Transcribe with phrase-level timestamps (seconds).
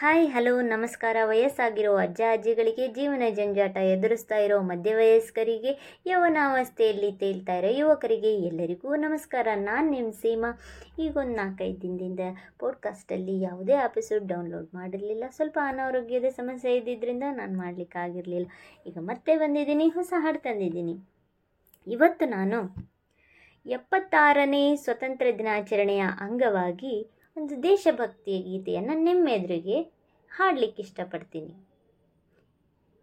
[0.00, 1.16] Hi, hello, ನಮಸ್ಕಾರ.
[1.24, 9.48] ವಯಸ್ಸಾಗಿರೋ ಅಜ್ಜ ಅಜ್ಜಿಗಳಿಗೆ ಜೀವನ ಜಂಜಾಟ ಎದುರಿಸ್ತಾ ಇರೋ ಮಧ್ಯವಯಸ್ಕರಿಗೆ ಯವನಾವಸ್ಥೆಯಲ್ಲಿ ತೇಲ್ತಾ ಇರೋ ಯುವಕರಿಗೆ ಎಲ್ಲರಿಗೂ ನಮಸ್ಕಾರ.
[9.54, 10.60] ನಾನು ನಿಮ್ಮ ಸೀಮಾ.
[10.98, 12.20] ಈಗ ಒಂದು ನಾಲ್ಕೈದು ದಿನದಿಂದ
[12.58, 15.24] ಪಾಡ್ಕಾಸ್ಟಲ್ಲಿ ಯಾವುದೇ ಎಪಿಸೋಡ್ ಡೌನ್ಲೋಡ್ ಮಾಡಿರಲಿಲ್ಲ.
[15.30, 18.46] ಸ್ವಲ್ಪ ಅನಾರೋಗ್ಯದ ಸಮಸ್ಯೆ ಇದ್ದಿದ್ದರಿಂದ ನಾನು ಮಾಡಲಿಕ್ಕಾಗಿರಲಿಲ್ಲ
[18.86, 20.98] ಈಗ ಮತ್ತೆ ಬಂದಿದ್ದೀನಿ, ಹೊಸ ಹಾಡು ತಂದಿದ್ದೀನಿ.
[21.86, 22.76] ಇವತ್ತು ನಾನು
[23.66, 29.82] ಎಪ್ಪತ್ತಾರನೇ ಸ್ವತಂತ್ರ ದಿನಾಚರಣೆಯ ಅಂಗವಾಗಿ ಒಂದು ದೇಶಭಕ್ತಿಯ ಗೀತೆಯನ್ನು ನಿಮ್ಮೆದುರಿಗೆ
[30.30, 31.54] ಹಾಡಲಿಕ್ಕೆ ಇಷ್ಟಪಡ್ತೀನಿ.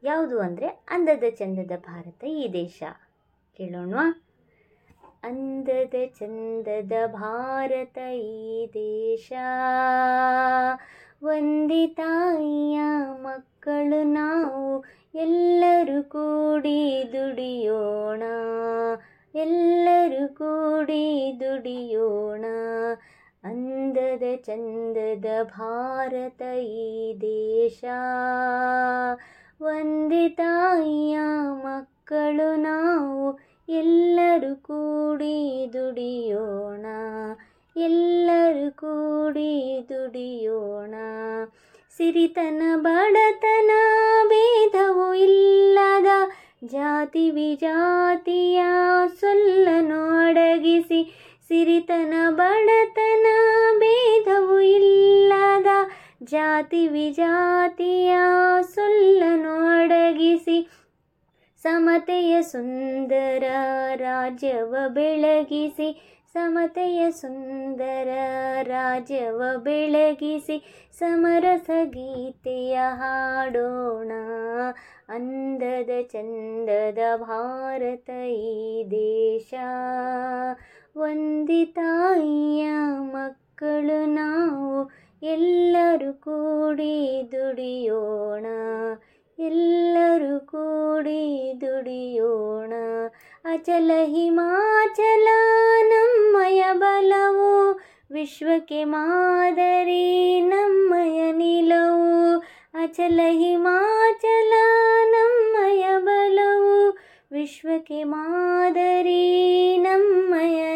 [0.03, 2.83] ಯಾವುದು ಅಂದರೆ ಅಂದದ ಚಂದದ ಭಾರತ ಈ ದೇಶ.
[3.59, 3.93] ಕೇಳೋಣ
[5.23, 9.31] ಅಂದದ ಚಂದದ ಭಾರತ ಈ ದೇಶ.
[11.23, 12.79] ಒಂದಿ ತಾಯಿಯ
[13.21, 14.85] ಮಕ್ಕಳು ನಾವು
[15.15, 18.23] ಎಲ್ಲರೂ ಕೂಡಿ ದುಡಿಯೋಣ.
[19.35, 22.45] ಎಲ್ಲರೂ ಕೂಡಿ ದುಡಿಯೋಣ.
[24.17, 27.83] ಅಂದದ ಚಂದದ ಭಾರತ ಈ ದೇಶ.
[29.61, 31.17] ಒಂದೇ ತಾಯಿಯ
[31.63, 36.85] ಮಕ್ಕಳು ನಾವು, ಎಲ್ಲರೂ ಕೂಡಿ ದುಡಿಯೋಣ,
[37.75, 40.95] ಎಲ್ಲರೂ ಕೂಡಿ ದುಡಿಯೋಣ.
[41.97, 43.71] ಸಿರಿತನ, ಬಡತನ,
[44.27, 46.07] ಭೇದವು ಇಲ್ಲದ
[46.65, 48.61] ಜಾತಿ ವಿಜಾತಿಯ
[49.19, 51.01] ಸೊಲ್ಲನ್ನು ಅಡಗಿಸಿ
[51.47, 53.25] ಸಿರಿತನ ಬಡತನ
[53.79, 55.67] ಭೇದವು ಇಲ್ಲದ
[56.23, 58.17] ಜಾತಿ ವಿಜಾತಿಯ
[58.61, 60.69] ಸೊಲ್ಲನ್ನು ಅಡಗಿಸಿ
[61.63, 63.43] ಸಮತೆಯ ಸುಂದರ
[63.95, 68.07] ರಾಜ್ಯವ ಬೆಳಗಿಸಿ ಸಮತೆಯ ಸುಂದರ
[68.61, 74.11] ರಾಜ್ಯವ ಬೆಳಗಿಸಿ ಸಮರಸ ಗೀತೆಯ ಹಾಡೋಣ.
[75.09, 79.53] ಅಂದದ ಚಂದದ ಭಾರತ ಈ ದೇಶ.
[81.06, 82.64] ಒಂದೇ ತಾಯಿಯ
[83.12, 84.68] ಮಕ್ಕಳು ನಾವು
[85.26, 86.94] ಎಲ್ಲರೂ ಕೂಡಿ
[87.32, 88.46] ದುಡಿಯೋಣ
[89.38, 91.22] ಎಲ್ಲರೂ ಕೂಡಿ
[91.62, 92.72] ದುಡಿಯೋಣ
[93.44, 95.28] ಅಚಲ ಹಿಮಾಚಲ
[95.92, 97.50] ನಮ್ಮಯ ಬಲವು
[98.12, 100.04] ವಿಶ್ವಕ್ಕೆ ಮಾದರಿ
[100.48, 102.10] ನಮ್ಮಯ ನಿಲವು
[102.82, 104.52] ಅಚಲ ಹಿಮಾಚಲ
[105.14, 106.76] ನಮ್ಮಯ ಬಲವು
[107.32, 109.22] ವಿಶ್ವಕ್ಕೆ ಮಾದರಿ
[109.78, 110.58] ನಮ್ಮಯ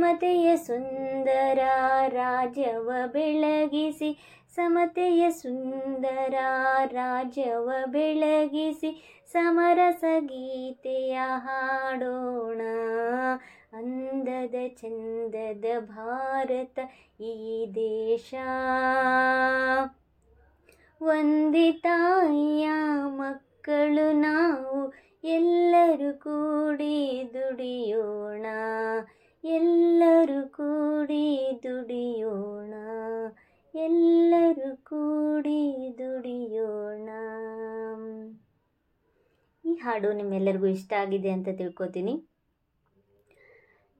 [0.00, 1.60] ಸಮತೆಯ ಸುಂದರ
[2.12, 4.10] ರಾಜ್ಯವ ಬೆಳಗಿಸಿ
[4.52, 6.36] ಸಮತೆಯ ಸುಂದರ
[6.92, 8.90] ರಾಜ್ಯವ ಬೆಳಗಿಸಿ
[9.34, 12.60] ಸಮರಸ ಗೀತೆಯ ಹಾಡೋಣ
[13.72, 16.78] ಅಂದದ ಚಂದದ ಭಾರತ
[17.24, 17.34] ಈ
[17.74, 18.34] ದೇಶ
[21.00, 22.68] ಒಂದೇ ತಾಯಿಯ
[23.18, 24.78] ಮಕ್ಕಳು ನಾವು
[25.30, 26.96] ಎಲ್ಲರೂ ಕೂಡಿ
[27.32, 28.46] ದುಡಿಯೋಣ
[29.43, 31.25] ಎಲ್ಲರೂ ಕೂಡಿ
[31.63, 32.73] ದುಡಿಯೋಣ,
[33.73, 35.61] ಎಲ್ಲರೂ ಕೂಡಿ
[35.99, 37.09] ದುಡಿಯೋಣ.
[39.65, 42.13] ಈ ಹಾಡು ನಿಮ್ಮೆಲ್ಲರಿಗೂ ಇಷ್ಟ ಆಗಿದೆ ಅಂತ ತಿಳ್ಕೊತೀನಿ.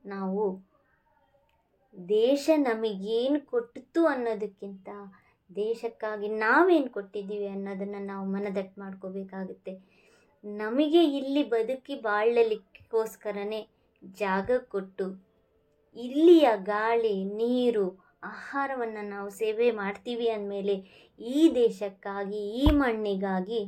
[0.06, 0.44] ನಾವು
[2.10, 4.90] ದೇಶ ನಮಗೇನು ಕೊಟ್ಟಿತು ಅನ್ನೋದಕ್ಕಿಂತ
[5.50, 9.74] ದೇಶಕ್ಕಾಗಿ ನಾವೇನು ಕೊಟ್ಟಿದ್ದೀವಿ ಅನ್ನೋದನ್ನು ನಾವು ಮನದಟ್ಟು ಮಾಡ್ಕೋಬೇಕಾಗುತ್ತೆ.
[10.44, 13.62] ನಮಗೆ ಇಲ್ಲಿ ಬದುಕಿ ಬಾಳಲಿಕ್ಕೋಸ್ಕರನೇ
[14.20, 15.31] ಜಾಗ ಕೊಟ್ಟು
[15.96, 17.86] ಇಲ್ಲಿಯ ಗಾಳಿ, ನೀರು,
[18.24, 20.76] ಆಹಾರವನ್ನು ನಾವು ಸೇವೆ ಮಾಡ್ತೀವಿ ಅಂದಮೇಲೆ
[21.20, 23.62] ಈ ದೇಶಕ್ಕಾಗಿ, ಈ ಮಣ್ಣಿಗಾಗಿ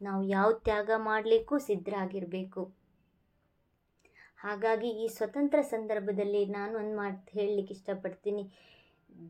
[0.00, 2.62] ನಾವು ಯಾವ ತ್ಯಾಗ ಮಾಡಲಿಕ್ಕೂ ಸಿದ್ಧರಾಗಿರಬೇಕು.
[4.44, 8.44] ಹಾಗಾಗಿ ಈ ಸ್ವತಂತ್ರ ಸಂದರ್ಭದಲ್ಲಿ ನಾನು ಒಂದು ಮಾತು ಹೇಳಲಿಕ್ಕೆ ಇಷ್ಟಪಡ್ತೀನಿ.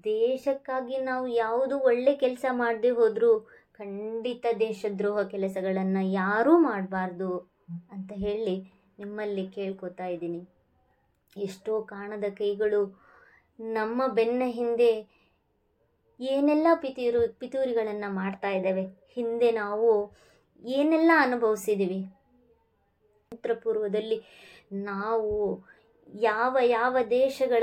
[0.05, 3.33] ದೇಶಕ್ಕಾಗಿ ನಾವು ಯಾವುದು ಒಳ್ಳೆ ಕೆಲಸ ಮಾಡದೆ ಹೋದರೂ
[3.73, 7.31] ಖಂಡಿತ ದೇಶದ್ರೋಹ ಕೆಲಸಗಳನ್ನು ಯಾರೂ ಮಾಡಬಾರ್ದು
[7.93, 8.57] ಅಂತ ಹೇಳಿ
[8.99, 10.41] ನಿಮ್ಮಲ್ಲಿ ಕೇಳ್ಕೊತಾ ಇದ್ದೀನಿ.
[11.37, 13.01] ಎಷ್ಟೋ ಕಾಣದ ಕೈಗಳು
[13.61, 15.19] ನಮ್ಮ ಬೆನ್ನ ಹಿಂದೆ
[16.21, 18.87] ಏನೆಲ್ಲ ಪಿತೂರು, ಪಿತೂರಿಗಳನ್ನು ಮಾಡ್ತಾ ಇದ್ದಾವೆ.
[19.09, 20.13] ಹಿಂದೆ ನಾವು
[20.65, 22.07] ಏನೆಲ್ಲ ಅನುಭವಿಸಿದ್ದೀವಿ
[23.33, 24.23] ಉತ್ತರ ಪೂರ್ವದಲ್ಲಿ
[24.73, 25.65] ನಾವು
[26.15, 27.63] ಯಾವ ಯಾವ ದೇಶಗಳ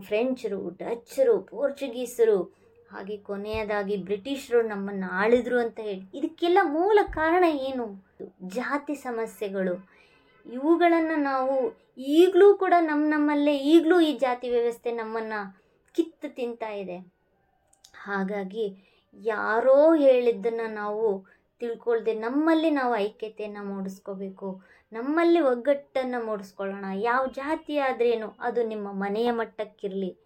[0.00, 2.42] ಫ್ರೆಂಚರು ಡಚ್ಚರು ಪೋರ್ಚುಗೀಸರು,
[2.90, 6.18] ಹಾಗೆ ಕೊನೆಯದಾಗಿ ಬ್ರಿಟಿಷರು ನಮ್ಮನ್ನು ಆಳಿದ್ರು ಅಂತ ಹೇಳಿ.
[6.18, 8.06] ಇದಕ್ಕೆಲ್ಲ ಮೂಲ ಕಾರಣ ಏನು?
[8.46, 9.94] ಜಾತಿ ಸಮಸ್ಯೆಗಳು.
[10.46, 11.54] ಇವುಗಳನ್ನು ನಾವು
[11.98, 15.40] ಈಗಲೂ ಕೂಡ ನಮ್ಮ ನಮ್ಮಲ್ಲೇ, ಈಗಲೂ ಈ ಜಾತಿ ವ್ಯವಸ್ಥೆ ನಮ್ಮನ್ನು
[15.94, 16.98] ಕಿತ್ತು ತಿಂತಾ ಇದೆ.
[17.94, 18.66] ಹಾಗಾಗಿ
[19.14, 21.26] ಯಾರೋ ಹೇಳಿದ್ದನ್ನು ನಾವು
[21.58, 24.62] ತಿಳ್ಕೊಳ್ದೆ ನಮ್ಮಲ್ಲಿ ನಾವು ಐಕ್ಯತೆಯನ್ನು ಮೂಡಿಸ್ಕೋಬೇಕು,
[24.92, 30.18] ನಮ್ಮಲ್ಲಿ ಒಗ್ಗಟ್ಟನ್ನು ಮೂಡಿಸ್ಕೊಳ್ಳೋಣ, ಯಾವ ಜಾತಿ ಆದ್ರೇನು ಅದು ನಿಮ್ಮ ಮನೆಯ ಮಟ್ಟಕ್ಕಿರಲಿ.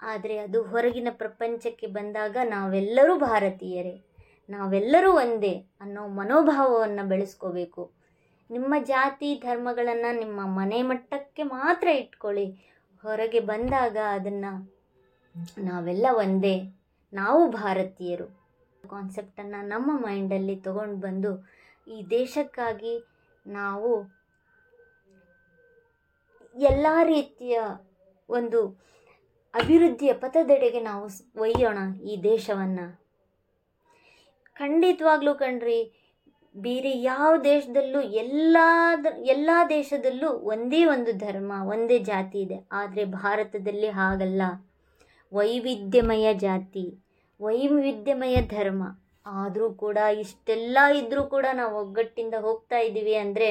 [0.00, 4.04] ಆದರೆ ಅದು ಹೊರಗಿನ ಪ್ರಪಂಚಕ್ಕೆ ಬಂದಾಗ ನಾವೆಲ್ಲರೂ ಭಾರತೀಯರೇ,
[4.50, 8.01] ನಾವೆಲ್ಲರೂ ಒಂದೇ ಅನ್ನೋ ಮನೋಭಾವವನ್ನು ಬೆಳೆಸ್ಕೋಬೇಕು.
[8.50, 12.46] ನಿಮ್ಮ ಜಾತಿ ಧರ್ಮಗಳನ್ನು ನಿಮ್ಮ ಮನೆ ಮಟ್ಟಕ್ಕೆ ಮಾತ್ರ ಇಟ್ಕೊಳ್ಳಿ.
[13.04, 14.52] ಹೊರಗೆ ಬಂದಾಗ ಅದನ್ನು
[15.58, 16.56] ನಾವೆಲ್ಲ ಒಂದೇ,
[17.12, 18.26] ನಾವು ಭಾರತೀಯರು.
[18.90, 21.32] ಕಾನ್ಸೆಪ್ಟನ್ನು ನಮ್ಮ ಮೈಂಡಲ್ಲಿ ತಗೊಂಡು ಬಂದು
[21.86, 22.94] ಈ ದೇಶಕ್ಕಾಗಿ
[23.46, 23.92] ನಾವು
[26.56, 27.58] ಎಲ್ಲ ರೀತಿಯ
[28.28, 28.60] ಒಂದು
[29.54, 31.04] ಅಭಿವೃದ್ಧಿಯ ಪಥದೆಡೆಗೆ ನಾವು
[31.40, 32.86] ಒಯ್ಯೋಣ ಈ ದೇಶವನ್ನು.
[34.56, 35.80] ಖಂಡಿತವಾಗ್ಲೂ ಕಣ್ರಿ
[36.54, 38.56] ಬೇರೆ ಯಾವ ದೇಶದಲ್ಲೂ ಎಲ್ಲ
[39.34, 42.58] ಎಲ್ಲ ದೇಶದಲ್ಲೂ ಒಂದೇ ಒಂದು ಧರ್ಮ, ಒಂದೇ ಜಾತಿ ಇದೆ.
[42.80, 44.42] ಆದರೆ ಭಾರತದಲ್ಲಿ ಹಾಗಲ್ಲ.
[45.32, 46.86] ವೈವಿಧ್ಯಮಯ ಜಾತಿ,
[47.40, 48.82] ವೈವಿಧ್ಯಮಯ ಧರ್ಮ.
[49.26, 53.50] ಆದರೂ ಕೂಡ ಇಷ್ಟೆಲ್ಲ ಇದ್ದರೂ ಕೂಡ ನಾವು ಒಗ್ಗಟ್ಟಿಂದ ಹೋಗ್ತಾ ಇದ್ದೀವಿ ಅಂದರೆ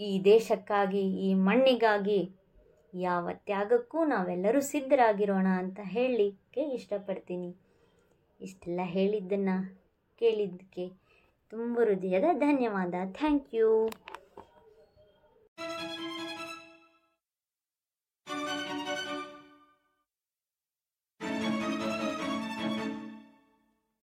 [0.00, 2.20] ಈ ದೇಶಕ್ಕಾಗಿ, ಈ ಮಣ್ಣಿಗಾಗಿ
[2.94, 7.50] ಯಾವ ತ್ಯಾಗಕ್ಕೂ ನಾವೆಲ್ಲರೂ ಸಿದ್ಧರಾಗಿರೋಣ ಅಂತ ಹೇಳಲಿಕ್ಕೆ ಇಷ್ಟಪಡ್ತೀನಿ.
[8.40, 9.56] ಇಷ್ಟೆಲ್ಲ ಹೇಳಿದ್ದನ್ನು
[10.18, 10.84] ಕೇಳಿದ್ದಕ್ಕೆ
[11.52, 12.94] ತುಂಬ ಹೃದಯದ ಧನ್ಯವಾದ.
[13.12, 13.68] Thank you